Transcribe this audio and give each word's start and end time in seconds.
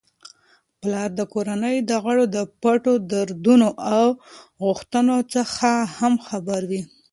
پلار 0.79 1.09
د 1.19 1.21
کورنی 1.33 1.75
د 1.89 1.91
غړو 2.03 2.23
د 2.35 2.37
پټو 2.61 2.93
دردونو 3.11 3.69
او 3.95 4.05
غوښتنو 4.65 5.17
څخه 5.33 5.69
هم 5.97 6.13
خبر 6.27 6.61
وي. 6.69 6.81